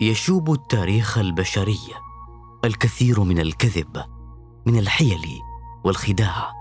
[0.00, 1.78] يشوب التاريخ البشري
[2.64, 4.04] الكثير من الكذب
[4.66, 5.40] من الحيل
[5.84, 6.52] والخداع.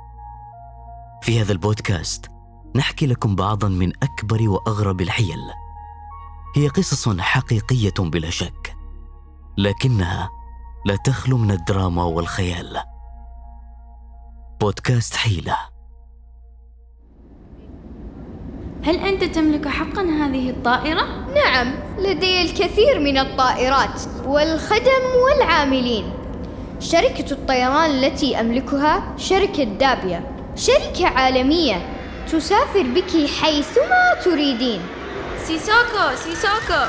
[1.21, 2.31] في هذا البودكاست
[2.75, 5.39] نحكي لكم بعضا من أكبر وأغرب الحيل.
[6.55, 8.75] هي قصص حقيقية بلا شك
[9.57, 10.29] لكنها
[10.85, 12.81] لا تخلو من الدراما والخيال.
[14.61, 15.57] بودكاست حيلة.
[18.87, 26.13] هل أنت تملك حقا هذه الطائرة؟ نعم لدي الكثير من الطائرات والخدم والعاملين.
[26.79, 30.23] شركة الطيران التي أملكها شركة دابيا.
[30.55, 31.89] شركة عالمية
[32.31, 34.81] تسافر بك حيثما تريدين.
[35.47, 36.85] سيسوكو سيسوكو.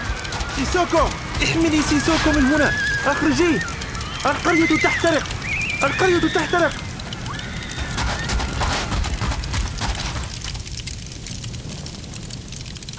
[0.56, 1.05] سيسوكو
[1.42, 2.73] احملي سيسوكو من هنا.
[3.06, 3.59] اخرجيه
[4.27, 5.23] القرية تحترق.
[5.84, 6.73] القرية تحترق.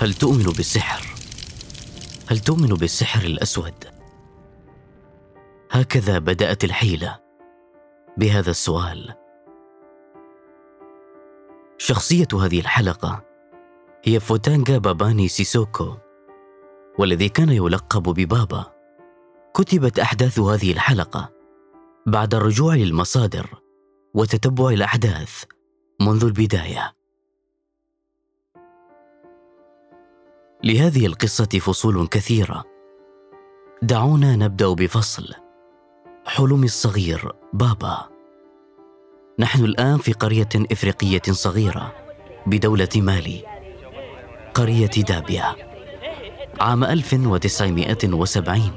[0.01, 1.05] هل تؤمن بالسحر؟
[2.27, 3.73] هل تؤمن بالسحر الأسود؟
[5.71, 7.19] هكذا بدأت الحيلة
[8.17, 9.13] بهذا السؤال.
[11.77, 13.25] شخصية هذه الحلقة
[14.03, 15.97] هي فوتانجا باباني سيسوكو
[16.99, 18.65] والذي كان يلقب ببابا.
[19.53, 21.31] كتبت أحداث هذه الحلقة
[22.05, 23.47] بعد الرجوع للمصادر
[24.13, 25.43] وتتبع الأحداث
[26.01, 26.98] منذ البداية.
[30.63, 32.63] لهذه القصة فصول كثيرة.
[33.81, 35.33] دعونا نبدأ بفصل.
[36.25, 38.09] حلم الصغير بابا.
[39.39, 41.93] نحن الآن في قرية إفريقية صغيرة
[42.45, 43.43] بدولة مالي
[44.53, 45.55] قرية دابيا
[46.59, 48.71] عام 1970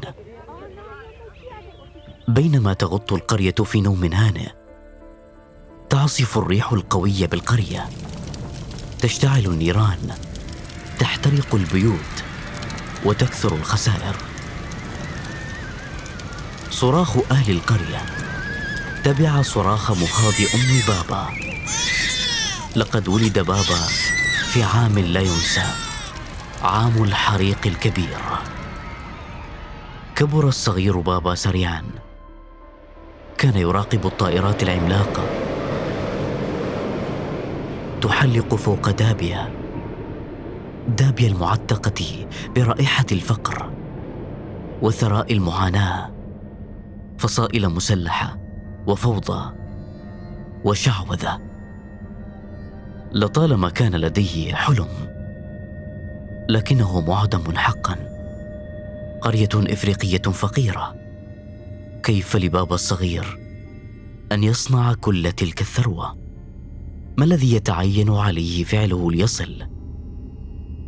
[2.29, 4.49] بينما تغط القرية في نوم هانئ
[5.91, 7.89] تعصف الريح القويه بالقرية.
[9.01, 10.15] تشتعل النيران.
[11.03, 12.15] تحترق البيوت
[13.05, 14.17] وتكثر الخسائر.
[16.71, 18.03] صراخ أهل القرية
[19.05, 21.27] تبع صراخ مخاض أم بابا.
[22.77, 23.87] لقد ولد بابا
[24.53, 25.67] في عام لا ينسى
[26.63, 28.19] عام الحريق الكبير.
[30.17, 31.83] كبر الصغير بابا سريعا.
[33.39, 35.25] كان يراقب الطائرات العملاقة.
[38.03, 39.62] تحلق فوق دابيا.
[40.89, 42.27] دابيا المعتقة
[42.57, 43.73] برائحة الفقر
[44.83, 46.11] وثراء المعاناة
[47.19, 48.39] فصائل مسلحة
[48.87, 49.53] وفوضى
[50.65, 51.41] وشعوذة.
[53.13, 54.89] لطالما كان لديه حلم
[56.49, 57.97] لكنه معدم حقا.
[59.21, 60.95] قرية إفريقية فقيرة
[62.03, 63.39] كيف لبابا الصغير
[64.33, 66.17] أن يصنع كل تلك الثروة؟
[67.19, 69.72] ما الذي يتعين عليه فعله ليصل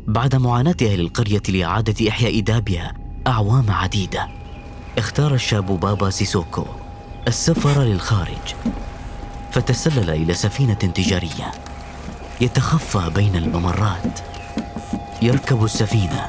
[0.07, 2.93] بعد معاناة أهل القرية لإعادة إحياء دابيا
[3.27, 4.29] أعوام عديدة.
[4.99, 6.65] اختار الشاب بابا سيسوكو
[7.29, 8.55] السفر للخارج.
[9.53, 11.53] فتسلل إلى سفينة تجارية.
[12.41, 14.21] يتخفى بين الممرات.
[15.23, 16.27] يركب السفينة.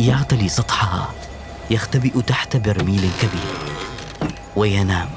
[0.00, 1.08] يعتلي سطحها.
[1.70, 3.72] يختبئ تحت برميل كبير.
[4.56, 5.10] وينام.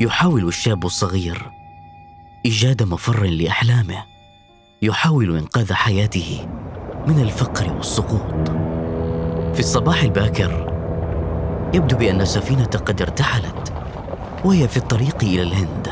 [0.00, 1.50] يحاول الشاب الصغير
[2.46, 4.04] إيجاد مفر لأحلامه.
[4.82, 6.57] يحاول إنقاذ حياته.
[7.08, 8.48] من الفقر والسقوط.
[9.54, 10.72] في الصباح الباكر
[11.74, 13.72] يبدو بأن السفينه قد ارتحلت
[14.44, 15.88] وهي في الطريق إلى الهند.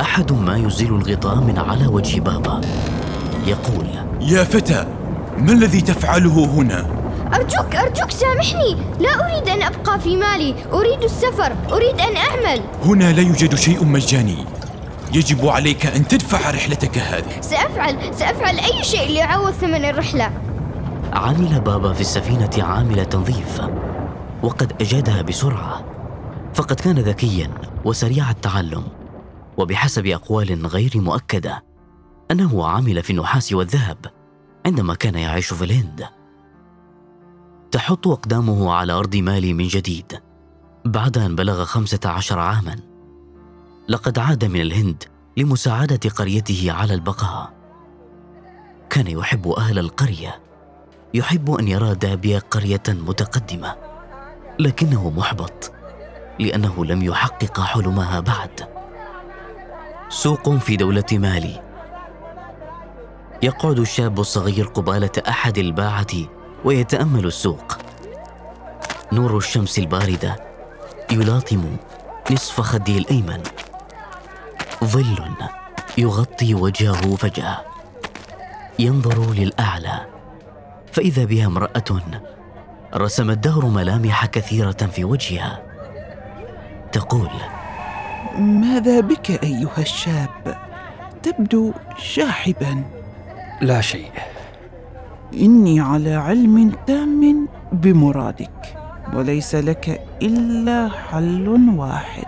[0.00, 2.60] أحد ما يزيل الغطاء من على وجه بابا.
[3.46, 3.86] يقول
[4.20, 4.86] يا فتى
[5.38, 6.86] ما الذي تفعله هنا؟
[7.34, 8.76] أرجوك أرجوك سامحني.
[9.00, 10.54] لا أريد أن أبقى في مالي.
[10.72, 11.52] أريد السفر.
[11.72, 12.60] أريد أن أعمل.
[12.84, 14.44] هنا لا يوجد شيء مجاني.
[15.12, 17.40] يجب عليك أن تدفع رحلتك هذه.
[17.40, 20.32] سأفعل سأفعل أي شيء ليعوض ثمن الرحلة.
[21.12, 23.60] عمل بابا في السفينة عامل تنظيف
[24.42, 25.84] وقد أجادها بسرعة.
[26.54, 27.50] فقد كان ذكيا
[27.84, 28.84] وسريع التعلم
[29.56, 31.64] وبحسب أقوال غير مؤكدة
[32.30, 33.98] أنه عمل في النحاس والذهب
[34.66, 36.06] عندما كان يعيش في الهند.
[37.70, 40.20] تحط أقدامه على أرض مالي من جديد
[40.84, 42.95] بعد أن بلغ خمسة عشر عاماً.
[43.88, 45.04] لقد عاد من الهند
[45.36, 47.52] لمساعدة قريته على البقاء.
[48.90, 50.40] كان يحب أهل القرية.
[51.14, 53.74] يحب أن يرى دابيا قرية متقدمة.
[54.58, 55.72] لكنه محبط
[56.38, 58.68] لأنه لم يحقق حلمها بعد.
[60.08, 61.62] سوق في دولة مالي.
[63.42, 66.06] يقعد الشاب الصغير قبالة أحد الباعة
[66.64, 67.78] ويتأمل السوق.
[69.12, 70.36] نور الشمس الباردة
[71.12, 71.76] يلاطم
[72.30, 73.42] نصف خده الأيمن.
[74.84, 75.28] ظل
[75.98, 77.56] يغطي وجهه فجأة.
[78.78, 80.00] ينظر للأعلى.
[80.92, 82.00] فإذا بها امرأة
[82.94, 85.62] رسم الدهر ملامح كثيرة في وجهها.
[86.92, 87.30] تقول
[88.38, 90.56] ماذا بك أيها الشاب؟
[91.22, 92.84] تبدو شاحبا.
[93.60, 94.10] لا شيء.
[95.34, 98.78] إني على علم تام بمرادك
[99.12, 102.26] وليس لك إلا حل واحد.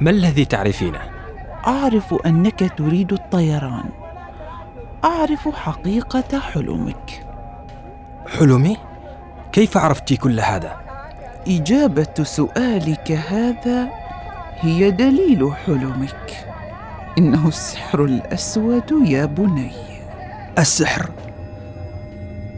[0.00, 1.11] ما الذي تعرفينه؟
[1.66, 3.84] أعرف أنك تريد الطيران.
[5.04, 7.26] أعرف حقيقة حلمك.
[8.38, 8.76] حلمي؟
[9.52, 10.76] كيف عرفتي كل هذا؟
[11.48, 13.88] إجابة سؤالك هذا
[14.60, 16.46] هي دليل حلمك.
[17.18, 19.72] إنه السحر الأسود يا بني.
[20.58, 21.10] السحر.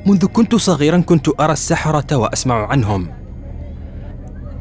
[0.07, 3.09] منذ كنت صغيرا كنت أرى السحرة وأسمع عنهم.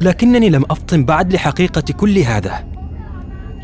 [0.02, 2.73] لكنني لم أفطن بعد لحقيقة كل هذا.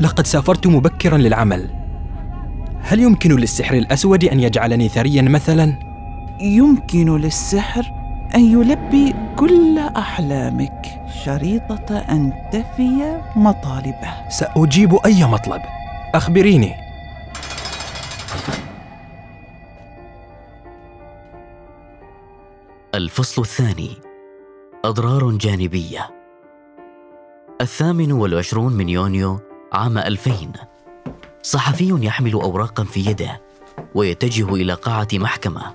[0.00, 1.70] لقد سافرت مبكرا للعمل.
[2.82, 5.78] هل يمكن للسحر الأسود أن يجعلني ثريا مثلا؟
[6.40, 7.82] يمكن للسحر
[8.34, 10.86] أن يلبي كل أحلامك
[11.24, 14.28] شريطة أن تفي مطالبه.
[14.28, 15.62] سأجيب أي مطلب.
[16.14, 16.74] أخبريني.
[22.94, 23.90] الفصل الثاني.
[24.84, 26.10] أضرار جانبية.
[27.60, 30.52] الثامن والعشرون من يونيو عام 2000
[31.42, 33.40] صحفي يحمل أوراقا في يده
[33.94, 35.74] ويتجه إلى قاعة محكمة.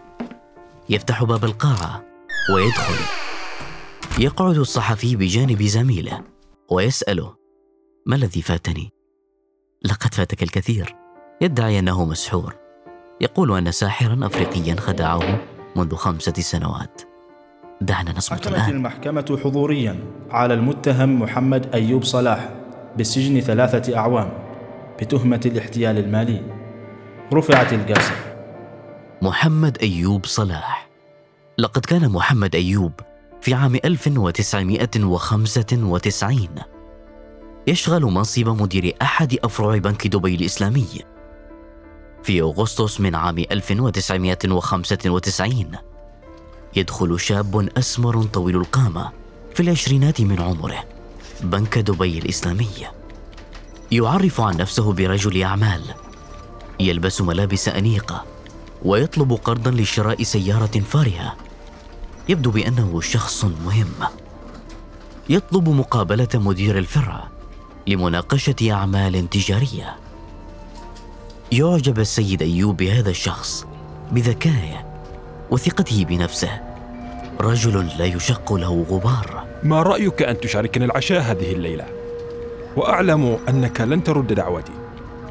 [0.89, 2.03] يفتح باب القاعة
[2.53, 3.06] ويدخل.
[4.19, 6.24] يقعد الصحفي بجانب زميله
[6.71, 7.36] ويسأله
[8.06, 8.89] ما الذي فاتني؟
[9.86, 10.95] لقد فاتك الكثير.
[11.41, 12.56] يدعي أنه مسحور.
[13.21, 15.39] يقول أن ساحرا أفريقيا خدعه
[15.75, 17.01] منذ خمسة سنوات.
[17.81, 18.69] دعنا نصمت الآن.
[18.69, 20.00] المحكمة حضوريا
[20.30, 22.64] على المتهم محمد أيوب صلاح.
[22.97, 24.33] بالسجن ثلاثة أعوام
[25.01, 26.42] بتهمة الاحتيال المالي.
[27.33, 28.12] رفعت الجلسة
[29.21, 30.89] محمد أيوب صلاح.
[31.57, 32.92] لقد كان محمد أيوب
[33.42, 36.47] في عام 1995
[37.68, 40.88] يشغل منصب مدير أحد أفرع بنك دبي الإسلامي.
[42.24, 45.71] في أغسطس من عام 1995
[46.75, 49.12] يدخل شاب أسمر طويل القامة
[49.53, 50.94] في العشرينات من عمره.
[51.41, 52.69] بنك دبي الإسلامي.
[53.91, 55.81] يعرف عن نفسه برجل أعمال.
[56.79, 58.23] يلبس ملابس أنيقة
[58.85, 61.35] ويطلب قرضا لشراء سيارة فارهة.
[62.29, 63.93] يبدو بأنه شخص مهم.
[65.29, 67.27] يطلب مقابلة مدير الفرع
[67.88, 69.95] لمناقشة أعمال تجارية.
[71.51, 73.65] يعجب السيد أيوب بهذا الشخص
[74.11, 74.85] بذكائه
[75.51, 76.61] وثقته بنفسه.
[77.41, 79.44] رجل لا يشق له غبار.
[79.65, 81.85] ما رأيك أن تشاركنا العشاء هذه الليلة؟
[82.75, 84.71] وأعلم أنك لن ترد دعوتي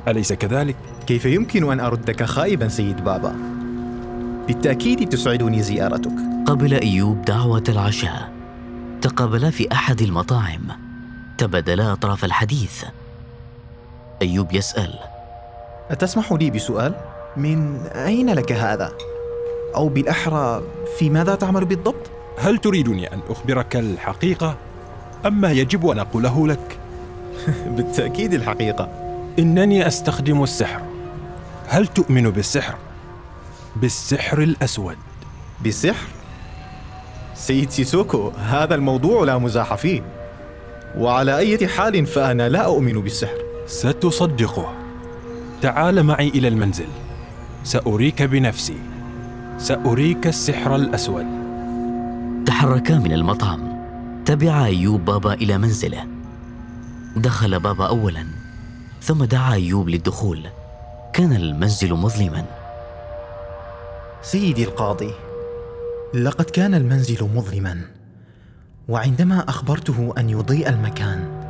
[0.08, 0.76] أليس كذلك؟
[1.06, 3.34] كيف يمكن أن أردك خائبا سيد بابا؟
[4.46, 6.12] بالتأكيد تسعدني زيارتك
[6.46, 8.32] قبل أيوب دعوة العشاء
[9.02, 10.68] تقابلا في أحد المطاعم
[11.38, 12.84] تبادلا أطراف الحديث
[14.22, 14.94] أيوب يسأل
[15.90, 16.94] أتسمح لي بسؤال؟
[17.36, 18.92] من أين لك هذا؟
[19.74, 20.62] أو بالأحرى
[20.98, 24.56] في ماذا تعمل بالضبط؟ هل تريدني أن أخبرك الحقيقة؟
[25.26, 26.78] أما يجب أن أقوله لك؟
[27.76, 28.88] بالتأكيد الحقيقة.
[29.38, 30.80] إنني أستخدم السحر.
[31.68, 32.74] هل تؤمن بالسحر؟
[33.76, 34.96] بالسحر الأسود.
[35.62, 36.06] بالسحر؟
[37.34, 40.02] سيد سيسوكو هذا الموضوع لا مزاح فيه.
[40.98, 43.38] وعلى أي حال فأنا لا أؤمن بالسحر.
[43.66, 44.74] ستصدقه.
[45.62, 46.88] تعال معي إلى المنزل.
[47.64, 48.76] سأريك بنفسي.
[49.58, 51.43] سأريك السحر الأسود.
[52.46, 53.84] تحركا من المطعم.
[54.24, 56.06] تبع أيوب بابا إلى منزله.
[57.16, 58.26] دخل بابا أولا
[59.02, 60.46] ثم دعا أيوب للدخول.
[61.12, 62.44] كان المنزل مظلما.
[64.22, 65.10] سيدي القاضي
[66.14, 67.80] لقد كان المنزل مظلما
[68.88, 71.44] وعندما أخبرته أن يضيء المكان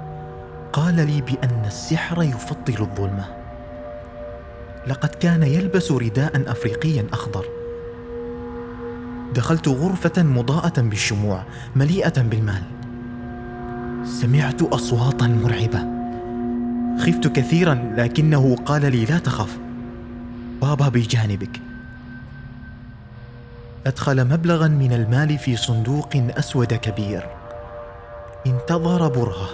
[0.72, 3.24] قال لي بأن السحر يفضل الظلمة.
[4.86, 7.63] لقد كان يلبس رداء افريقيا أخضر.
[9.34, 11.42] دخلت غرفة مضاءة بالشموع
[11.76, 12.62] مليئة بالمال.
[14.04, 15.94] سمعت أصواتا مرعبة.
[16.98, 19.58] خفت كثيرا لكنه قال لي لا تخف
[20.62, 21.60] بابا بجانبك.
[23.86, 27.26] أدخل مبلغا من المال في صندوق أسود كبير.
[28.46, 29.48] انتظر برهة.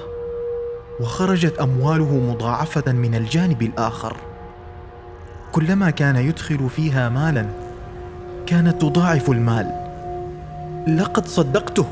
[1.01, 4.17] وخرجت أمواله مضاعفة من الجانب الآخر.
[5.53, 7.47] كلما كان يدخل فيها مالا
[8.47, 9.67] كانت تضاعف المال.
[10.89, 11.87] لقد صدقته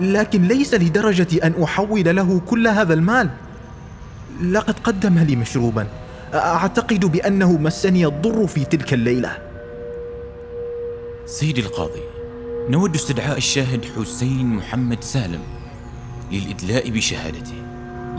[0.00, 3.30] لكن ليس لدرجة أن أحول له كل هذا المال.
[4.42, 5.86] لقد قدم لي مشروبا.
[6.34, 9.38] أعتقد بأنه مسني الضر في تلك الليلة.
[11.26, 12.02] سيدي القاضي
[12.68, 15.40] نود استدعاء الشاهد حسين محمد سالم
[16.32, 17.54] للإدلاء بشهادته.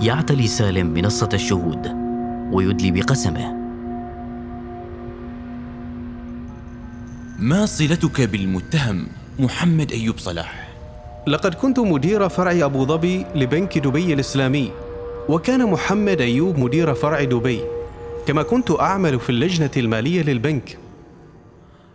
[0.01, 1.87] يعتلي سالم منصة الشهود
[2.51, 3.60] ويدلي بقسمه.
[7.41, 9.07] ما صلتك بالمتهم
[9.39, 10.69] محمد أيوب صلاح؟
[11.27, 14.71] لقد كنت مدير فرع أبو ظبي لبنك دبي الإسلامي
[15.29, 17.61] وكان محمد أيوب مدير فرع دبي
[18.27, 20.77] كما كنت أعمل في اللجنة المالية للبنك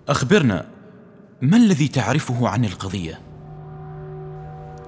[0.08, 0.66] أخبرنا
[1.42, 3.20] ما الذي تعرفه عن القضية؟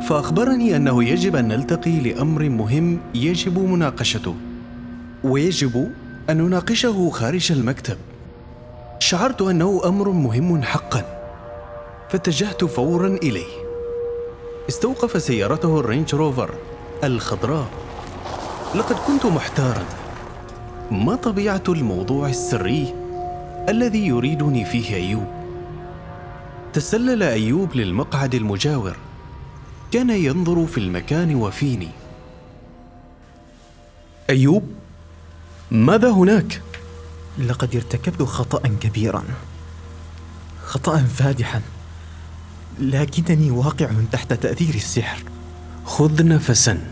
[0.08, 4.34] فأخبرني أنه يجب أن نلتقي لأمر مهم يجب مناقشته
[5.24, 5.90] ويجب
[6.30, 7.96] أن نناقشه خارج المكتب.
[8.98, 11.04] شعرت أنه أمر مهم حقا
[12.10, 13.64] فاتجهت فورا إليه.
[14.68, 16.50] استوقف سيارته الرينج روفر
[17.04, 17.66] الخضراء.
[18.74, 19.84] لقد كنت محتارا.
[20.90, 23.03] ما طبيعة الموضوع السري؟
[23.68, 25.26] الذي يريدني فيه أيوب.
[26.73, 28.97] تسلل أيوب للمقعد المجاور.
[29.92, 31.88] كان ينظر في المكان وفيني.
[34.30, 34.62] أيوب
[35.71, 36.62] ماذا هناك؟
[37.38, 39.25] لقد ارتكبت خطأ كبيرا.
[40.64, 41.62] خطأ فادحا.
[42.80, 45.23] لكنني واقع تحت تأثير السحر.
[45.85, 46.90] خذ نفسا.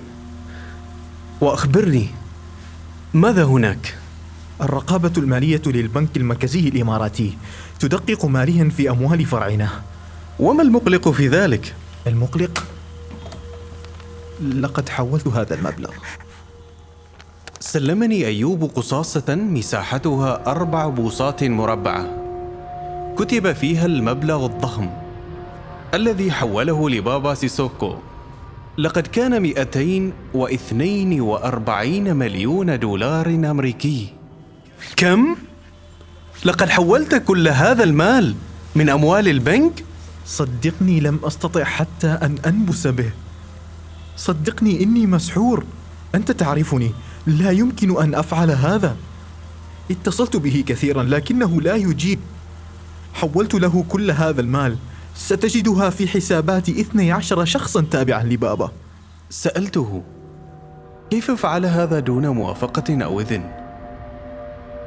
[1.40, 2.06] وأخبرني
[3.14, 4.01] ماذا هناك؟
[4.62, 7.36] الرقابة المالية للبنك المركزي الإماراتي
[7.78, 9.68] تدقق ماليا في أموال فرعنا.
[10.38, 11.74] وما المقلق في ذلك؟
[12.06, 12.64] المقلق؟
[14.54, 15.90] لقد حولت هذا المبلغ.
[17.60, 22.06] سلمني أيوب قصاصة مساحتها أربع بوصات مربعة.
[23.18, 24.90] كتب فيها المبلغ الضخم
[25.94, 27.94] الذي حوله لبابا سيسوكو.
[28.78, 34.21] لقد كان 242 مليون دولار أمريكي.
[34.96, 35.36] كم؟
[36.44, 38.34] لقد حولت كل هذا المال
[38.76, 39.84] من أموال البنك؟
[40.26, 43.10] صدقني لم أستطع حتى أن أنبس به
[44.16, 45.64] صدقني إني مسحور
[46.14, 46.92] أنت تعرفني
[47.26, 48.96] لا يمكن أن أفعل هذا
[49.90, 52.18] اتصلت به كثيرا لكنه لا يجيب
[53.14, 54.76] حولت له كل هذا المال
[55.14, 58.70] ستجدها في حسابات 12 شخصا تابعا لبابا
[59.30, 60.02] سألته
[61.10, 63.61] كيف فعل هذا دون موافقة أو إذن؟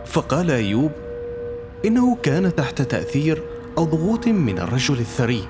[0.05, 0.91] فقال أيوب
[1.85, 3.43] إنه كان تحت تأثير
[3.77, 5.47] أو ضغوط من الرجل الثري.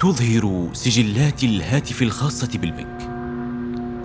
[0.00, 3.08] تظهر سجلات الهاتف الخاصة بالبنك.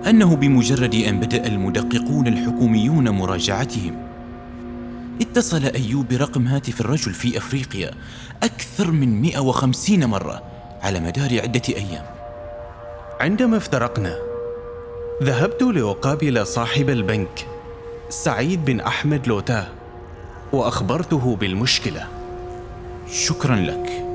[0.09, 4.07] أنه بمجرد أن بدأ المدققون الحكوميون مراجعتهم
[5.21, 7.91] اتصل أيوب برقم هاتف الرجل في أفريقيا
[8.43, 10.43] أكثر من 150 مرة
[10.81, 12.05] على مدار عدة أيام.
[13.19, 14.19] عندما افترقنا
[15.23, 17.52] ذهبت لأقابل صاحب البنك.
[18.13, 19.67] سعيد بن أحمد لوتاه
[20.51, 22.08] وأخبرته بالمشكلة.
[23.12, 24.05] شكرا لك.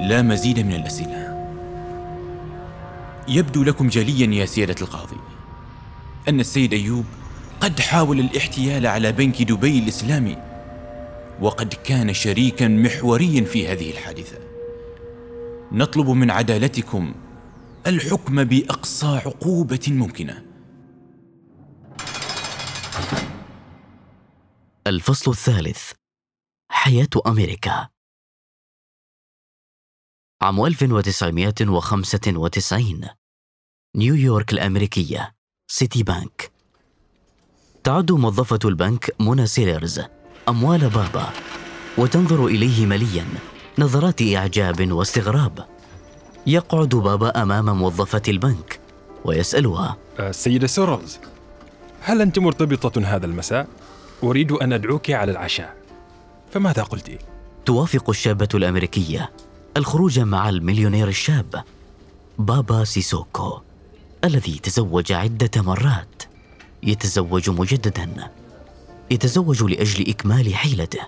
[0.00, 1.50] لا مزيد من الأسئلة.
[3.28, 5.16] يبدو لكم جليا يا سيادة القاضي
[6.28, 7.04] أن السيد أيوب
[7.60, 10.36] قد حاول الاحتيال على بنك دبي الإسلامي
[11.40, 14.38] وقد كان شريكا محوريا في هذه الحادثة.
[15.72, 17.14] نطلب من عدالتكم
[17.86, 20.49] الحكم بأقصى عقوبة ممكنة.
[24.90, 25.92] الفصل الثالث.
[26.70, 27.88] حياة أمريكا.
[30.42, 33.08] عام 1995
[33.96, 35.34] نيويورك الأمريكية.
[35.70, 36.52] سيتي بانك.
[37.84, 40.00] تعد موظفة البنك منى سيلرز.
[40.48, 41.32] أموال بابا.
[41.98, 43.26] وتنظر إليه مليا.
[43.78, 45.68] نظرات إعجاب واستغراب.
[46.46, 48.80] يقعد بابا أمام موظفة البنك.
[49.24, 49.96] ويسألها.
[50.20, 51.18] السيدة سيرلز
[52.00, 53.79] هل أنت مرتبطة هذا المساء؟
[54.22, 55.76] أريد أن أدعوك على العشاء.
[56.50, 57.18] فماذا قلت؟
[57.66, 59.30] توافق الشابة الأمريكية
[59.76, 61.64] الخروج مع المليونير الشاب
[62.38, 63.60] بابا سيسوكو
[64.24, 66.22] الذي تزوج عدة مرات.
[66.82, 68.30] يتزوج مجددا.
[69.10, 71.00] يتزوج لأجل إكمال حيلته.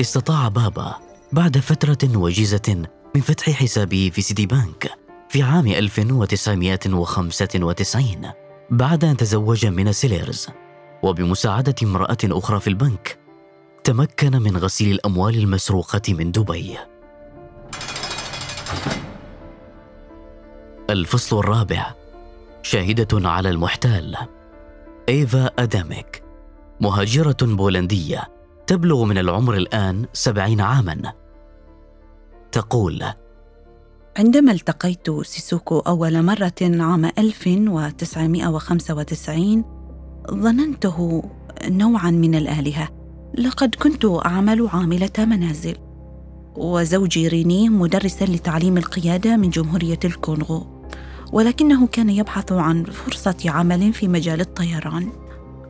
[0.00, 0.94] استطاع بابا
[1.32, 4.90] بعد فترة وجيزة من فتح حسابه في سيتي بانك
[5.28, 8.30] في عام 1995
[8.70, 10.48] بعد أن تزوج من سيليرز.
[11.04, 13.18] وبمساعدة امرأة أخرى في البنك
[13.84, 16.76] تمكن من غسيل الأموال المسروقة من دبي.
[20.90, 21.94] الفصل الرابع.
[22.62, 24.16] شاهدة على المحتال.
[25.08, 26.22] إيفا أداميك.
[26.80, 28.22] مهاجرة بولندية
[28.66, 31.12] تبلغ من العمر الآن سبعين عاما.
[32.52, 33.04] تقول
[34.16, 39.73] عندما التقيت سيسوكو أول مرة عام 1995
[40.30, 41.22] ظننته
[41.68, 42.88] نوعا من الآلهة.
[43.38, 45.76] لقد كنت أعمل عاملة منازل.
[46.56, 50.66] وزوجي ريني مدرسا لتعليم القيادة من جمهورية الكونغو.
[51.32, 55.08] ولكنه كان يبحث عن فرصة عمل في مجال الطيران.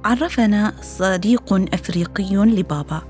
[0.04, 3.02] عرفنا صديق أفريقي لبابا.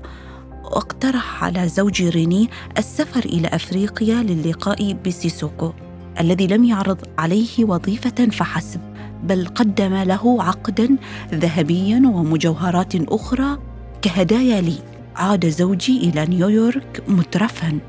[0.63, 5.73] واقترح على زوجي ريني السفر إلى أفريقيا للقاء بسيسوكو.
[6.19, 8.81] الذي لم يعرض عليه وظيفة فحسب
[9.23, 10.97] بل قدم له عقدا
[11.33, 13.57] ذهبيا ومجوهرات أخرى
[14.01, 14.75] كهدايا لي.
[15.15, 17.79] عاد زوجي إلى نيويورك مترفا.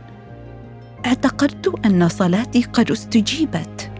[1.07, 3.91] اعتقدت أن صلاتي قد استجيبت.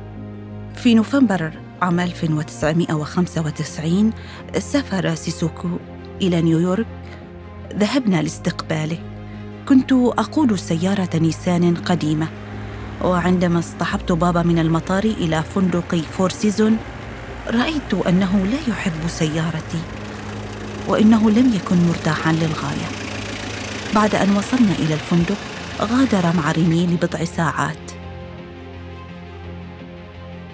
[0.75, 1.53] في نوفمبر
[1.83, 4.13] عام 1995
[4.59, 5.69] سافر سيسوكو
[6.23, 6.87] إلى نيويورك.
[7.77, 8.99] ذهبنا لاستقباله.
[9.69, 12.29] كنت أقود سيارة نيسان قديمة.
[13.05, 16.77] وعندما اصطحبت بابا من المطار إلى فندق فور سيزون
[17.47, 19.81] رأيت أنه لا يحب سيارتي
[20.89, 22.89] وإنه لم يكن مرتاحا للغاية.
[23.95, 25.37] بعد أن وصلنا إلى الفندق
[25.81, 27.93] غادر مع ريني لبضع ساعات.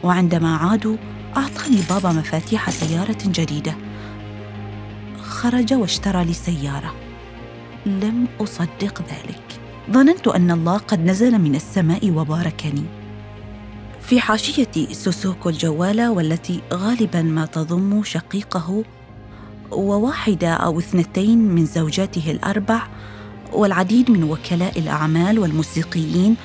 [0.02, 0.96] وعندما عادوا
[1.36, 3.74] أعطاني بابا مفاتيح سيارة جديدة.
[5.22, 6.94] خرج واشترى لي سيارة.
[7.86, 9.61] لم أصدق ذلك.
[9.90, 12.84] ظننت أن الله قد نزل من السماء وباركني.
[14.00, 18.84] في حاشية سوسوكو الجوالة والتي غالبا ما تضم شقيقه
[19.70, 22.82] وواحدة أو اثنتين من زوجاته الأربع
[23.52, 26.36] والعديد من وكلاء الأعمال والموسيقيين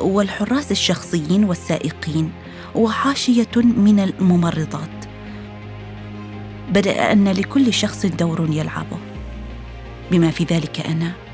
[0.00, 2.32] والحراس الشخصيين والسائقين
[2.74, 5.04] وحاشية من الممرضات.
[6.72, 8.98] بدا أن لكل شخص دور يلعبه.
[10.10, 11.25] بما في ذلك أنا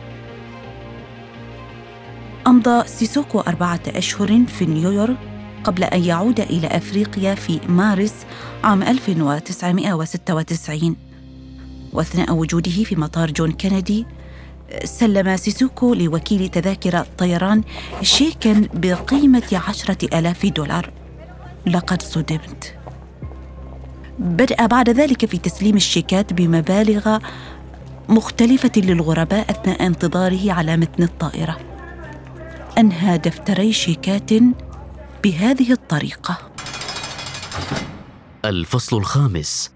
[2.47, 5.17] أمضى سيسوكو أربعة أشهر في نيويورك
[5.65, 8.15] قبل أن يعود إلى أفريقيا في مارس
[8.65, 10.97] عام 1996
[11.93, 14.07] وأثناء وجوده في مطار جون كينيدي
[14.85, 17.63] سلم سيسوكو لوكيل تذاكر طيران
[18.03, 20.91] شيكا بقيمة عشرة ألاف دولار.
[21.67, 22.75] لقد صدمت.
[24.19, 27.19] بدأ بعد ذلك في تسليم الشيكات بمبالغ
[28.09, 31.72] مختلفة للغرباء أثناء انتظاره على متن الطائرة.
[32.79, 34.31] أنهى دفتري شيكات
[35.25, 36.39] بهذه الطريقة.
[38.45, 39.73] الفصل الخامس.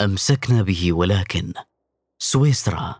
[0.00, 1.52] أمسكنا به ولكن.
[2.22, 2.94] سويسرا.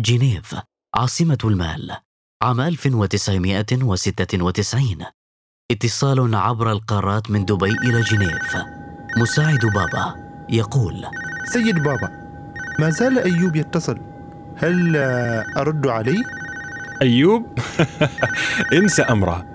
[0.00, 0.56] جنيف.
[0.96, 1.96] عاصمة المال.
[2.42, 5.04] عام 1996
[5.70, 8.56] اتصال عبر القارات من دبي إلى جنيف.
[9.16, 10.14] مساعد بابا.
[10.50, 11.06] يقول
[11.52, 12.10] سيد بابا
[12.78, 13.98] ما زال أيوب يتصل.
[14.56, 14.96] هل
[15.56, 16.22] أرد عليه؟
[17.02, 17.46] أيوب؟
[18.78, 19.46] انسى أمره.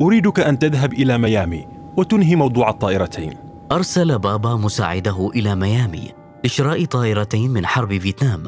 [0.00, 1.66] أريدك أن تذهب إلى ميامي
[1.96, 3.34] وتنهي موضوع الطائرتين.
[3.72, 6.12] أرسل بابا مساعده إلى ميامي
[6.44, 8.46] لشراء طائرتين من حرب فيتنام.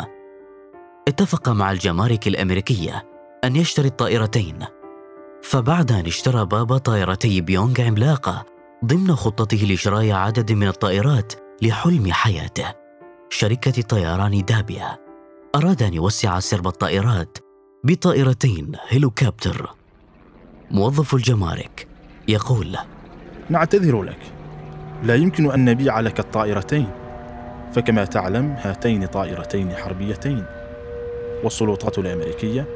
[1.08, 3.04] اتفق مع الجمارك الأمريكية
[3.44, 4.58] أن يشتري الطائرتين.
[5.42, 8.44] فبعد أن اشترى بابا طائرتي بيونغ عملاقة
[8.84, 12.74] ضمن خطته لشراء عدد من الطائرات لحلم حياته.
[13.30, 14.98] شركة طيران دابيا.
[15.54, 17.45] أراد أن يوسع سرب الطائرات
[17.88, 19.70] بطائرتين هيلوكابتر.
[20.70, 21.86] موظف الجمارك
[22.28, 22.76] يقول
[23.50, 24.18] نعتذر لك.
[25.04, 26.86] لا يمكن أن نبيع لك الطائرتين.
[27.72, 30.44] فكما تعلم هاتين طائرتين حربيتين.
[31.44, 32.66] والسلطات الأمريكية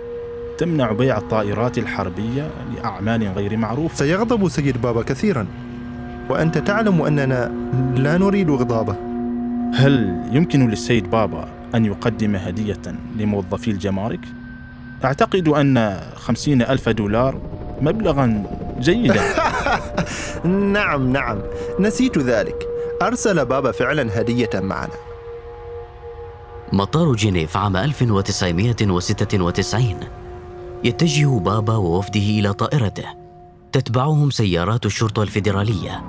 [0.58, 3.96] تمنع بيع الطائرات الحربية لأعمال غير معروفة.
[3.96, 5.46] سيغضب سيد بابا كثيرا.
[6.28, 7.52] وأنت تعلم أننا
[7.96, 8.96] لا نريد غضابه.
[9.74, 12.82] هل يمكن للسيد بابا أن يقدم هدية
[13.16, 14.20] لموظفي الجمارك؟
[15.04, 17.40] أعتقد أن خمسين ألف دولار
[17.80, 18.44] مبلغا
[18.80, 19.22] جيدا.
[20.74, 21.38] نعم نعم.
[21.78, 22.66] نسيت ذلك.
[23.02, 24.94] أرسل بابا فعلا هدية معنا.
[26.72, 29.96] مطار جنيف عام 1996
[30.84, 33.04] يتجه بابا ووفده إلى طائرته.
[33.72, 36.02] تتبعهم سيارات الشرطة الفيدرالية.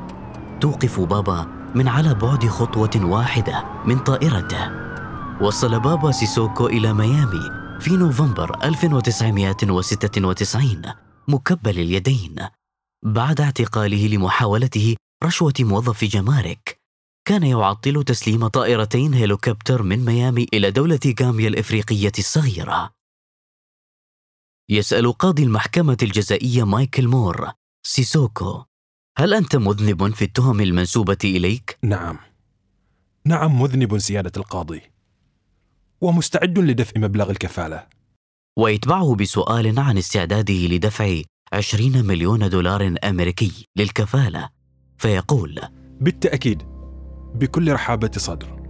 [0.62, 4.72] توقف بابا من على بعد خطوة واحدة من طائرته.
[5.42, 7.61] وصل بابا سيسوكو إلى ميامي.
[7.82, 10.82] في نوفمبر 1996
[11.28, 12.36] مكبل اليدين.
[13.06, 16.82] بعد اعتقاله لمحاولته رشوة موظف جمارك
[17.28, 22.94] كان يعطل تسليم طائرتين هيلوكوبتر من ميامي إلى دولة غامبيا الإفريقية الصغيرة.
[24.70, 27.52] يسأل قاضي المحكمة الجزائية مايكل مور
[27.84, 28.64] سيسوكو
[29.18, 32.20] هل أنت مذنب في التهم المنسوبة إليك؟ نعم.
[33.26, 34.82] نعم مذنب سيادة القاضي.
[36.02, 37.84] ومستعد لدفع مبلغ الكفالة.
[38.58, 41.22] ويتبعه بسؤال عن استعداده لدفع
[41.54, 44.50] عشرين مليون دولار أمريكي للكفالة.
[44.98, 45.60] فيقول
[46.02, 46.64] بالتأكيد
[47.36, 48.62] بكل رحابة صدر.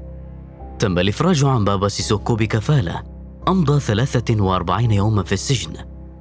[0.80, 3.04] تم الإفراج عن بابا سيسوكو بكفالة
[3.48, 5.74] أمضى 43 يوما في السجن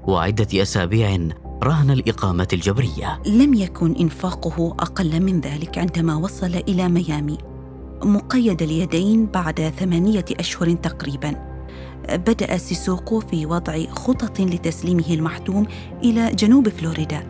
[0.08, 1.28] وعدة أسابيع
[1.62, 3.22] رهن الإقامة الجبرية.
[3.26, 7.49] لم يكن إنفاقه أقل من ذلك عندما وصل إلى ميامي.
[8.02, 11.34] مقيد اليدين بعد ثمانية أشهر تقريباً.
[12.08, 15.66] بدأ سيسوكو في وضع خطط لتسليمه المحتوم
[16.04, 17.22] إلى جنوب فلوريدا.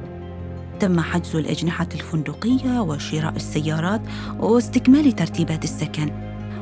[0.81, 4.01] تم حجز الأجنحة الفندقية وشراء السيارات
[4.39, 6.11] واستكمال ترتيبات السكن.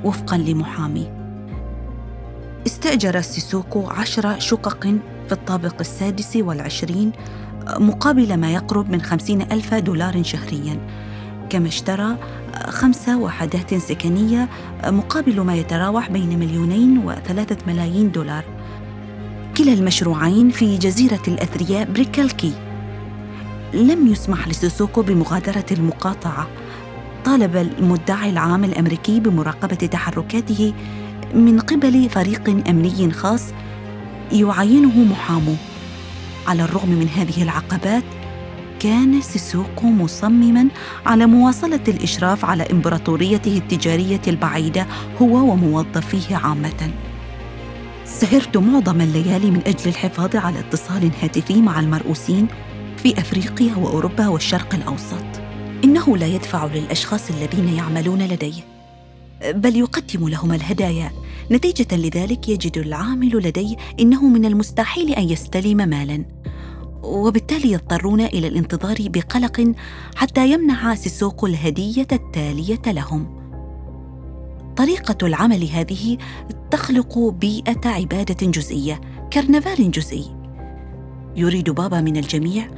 [0.05, 1.11] وفقا لمحامي
[2.67, 4.85] استأجر سيسوكو عشر شقق
[5.27, 7.13] في الطابق السادس والعشرين
[7.79, 11.08] مقابل ما يقرب من خمسين ألف دولار شهرياً.
[11.51, 12.17] كما اشترى
[12.69, 14.49] خمس وحدات سكنية
[14.85, 18.45] مقابل ما يتراوح بين مليونين وثلاثة ملايين دولار.
[19.57, 22.53] كلا المشروعين في جزيرة الأثرياء بريكل كي.
[23.75, 26.49] لم يسمح لسيسوكو بمغادرة المقاطعة.
[27.25, 30.75] طالب المدعي العام الأمريكي بمراقبة تحركاته
[31.35, 33.45] من قبل فريق أمني خاص
[34.33, 35.55] يعينه محامو.
[36.47, 38.05] على الرغم من هذه العقبات
[38.81, 40.69] كان سيسوكو مصمما
[41.07, 44.87] على مواصلة الإشراف على إمبراطوريته التجارية البعيدة
[45.23, 46.91] هو وموظفيه عامة.
[48.05, 52.47] سهرت معظم الليالي من أجل الحفاظ على اتصال هاتفي مع المرؤوسين
[52.97, 55.25] في أفريقيا وأوروبا والشرق الأوسط.
[55.85, 58.63] إنه لا يدفع للأشخاص الذين يعملون لديه
[59.55, 61.11] بل يقدم لهم الهدايا.
[61.51, 66.25] نتيجة لذلك يجد العامل لديه إنه من المستحيل أن يستلم مالا.
[67.03, 69.73] وبالتالي يضطرون إلى الانتظار بقلق
[70.17, 73.39] حتى يمنح سيسوكو الهدية التالية لهم.
[74.77, 76.19] طريقة العمل هذه
[76.71, 79.01] تخلق بيئة عبادة جزئية
[79.33, 80.37] كرنفال جزئي.
[81.37, 82.71] يريد بابا من الجميع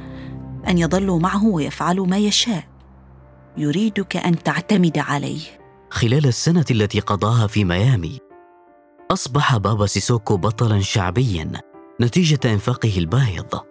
[0.67, 2.63] أن يظلوا معه ويفعلوا ما يشاء.
[3.57, 5.41] يريدك أن تعتمد عليه.
[5.89, 8.19] خلال السنة التي قضاها في ميامي
[9.11, 11.51] أصبح بابا سيسوكو بطلا شعبيا
[12.01, 13.70] نتيجة إنفاقه الباهظ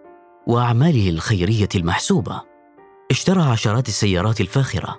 [0.50, 2.42] وأعماله الخيرية المحسوبة.
[3.10, 4.98] اشترى عشرات السيارات الفاخرة.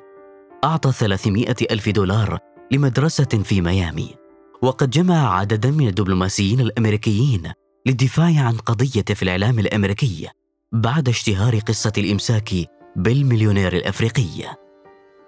[0.64, 2.40] أعطى 300 ألف دولار
[2.72, 4.16] لمدرسة في ميامي.
[4.62, 7.52] وقد جمع عددا من الدبلوماسيين الأمريكيين
[7.86, 10.30] للدفاع عن قضية في الإعلام الأمريكي
[10.72, 12.50] بعد اشتهار قصة الإمساك
[12.96, 14.58] بالمليونير الأفريقي.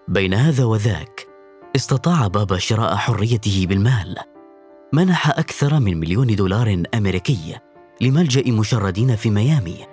[0.07, 1.27] بين هذا وذاك
[1.75, 4.15] استطاع بابا شراء حريته بالمال.
[4.93, 7.55] منح أكثر من مليون دولار أمريكي
[8.01, 9.92] لملجأ مشردين في ميامي.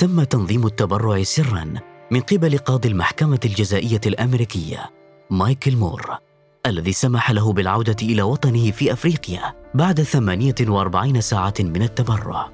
[0.00, 1.74] تم تنظيم التبرع سرا
[2.10, 4.90] من قبل قاضي المحكمة الجزائية الأمريكية
[5.30, 6.18] مايكل مور
[6.66, 12.48] الذي سمح له بالعودة إلى وطنه في أفريقيا بعد 48 ساعة من التبرع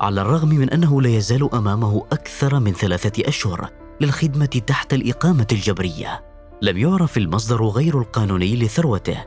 [0.00, 6.24] على الرغم من أنه لا يزال أمامه أكثر من ثلاثة أشهر للخدمة تحت الإقامة الجبرية.
[6.62, 9.24] لم يعرف المصدر غير القانوني لثروته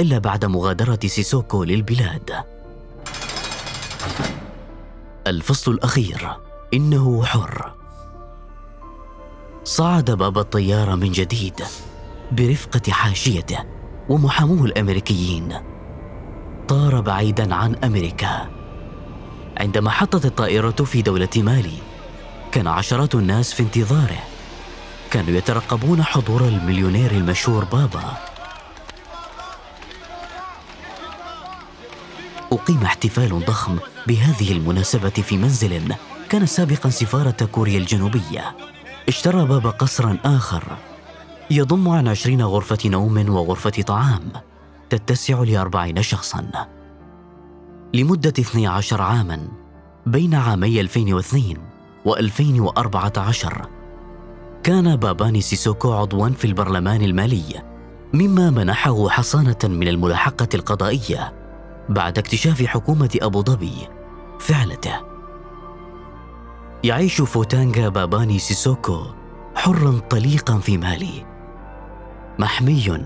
[0.00, 2.30] إلا بعد مغادرة سيسوكو للبلاد.
[5.26, 6.53] الفصل الأخير.
[6.74, 7.72] إنه حر.
[9.64, 11.62] صعد باب الطيارة من جديد
[12.32, 13.58] برفقة حاشيته
[14.08, 15.54] ومحاموه الأمريكيين.
[16.68, 18.48] طار بعيدا عن أمريكا.
[19.56, 21.78] عندما حطت الطائرة في دولة مالي
[22.52, 24.22] كان عشرات الناس في انتظاره.
[25.10, 28.16] كانوا يترقبون حضور المليونير المشهور بابا.
[32.52, 35.72] أقيم احتفال ضخم بهذه المناسبة في منزل
[36.30, 38.56] كان سابقا سفارة كوريا الجنوبية.
[39.08, 40.64] اشترى بابا قصرا آخر.
[41.50, 44.32] يضم عن عشرين غرفة نوم وغرفة طعام.
[44.90, 46.50] تتسع لأربعين شخصا.
[47.94, 49.48] لمدة 12 عاما.
[50.06, 51.56] بين عامي 2002
[52.04, 53.68] و 2014
[54.62, 57.62] كان باباني سيسوكو عضوا في البرلمان المالي
[58.14, 61.32] مما منحه حصانة من الملاحقة القضائية
[61.88, 63.88] بعد اكتشاف حكومة أبو ظبي
[64.40, 65.13] فعلته.
[66.84, 69.04] يعيش فوتانغا باباني سيسوكو
[69.54, 71.26] حرا طليقا في مالي
[72.38, 72.98] محمي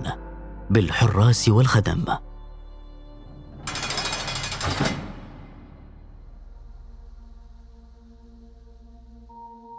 [0.71, 2.05] بالحراس والخدم.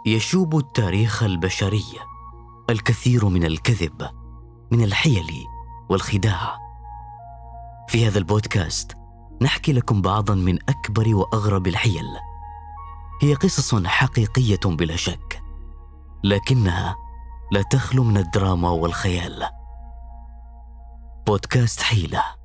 [0.06, 1.84] يشوب التاريخ البشري
[2.70, 4.08] الكثير من الكذب
[4.70, 5.44] من الحيل
[5.88, 6.56] والخداع.
[7.88, 8.96] في هذا البودكاست
[9.42, 12.29] نحكي لكم بعضا من أكبر وأغرب الحيل.
[13.22, 15.42] هي قصص حقيقية بلا شك
[16.24, 16.96] لكنها
[17.52, 19.48] لا تخلو من الدراما والخيال.
[21.26, 22.39] بودكاست حيلة.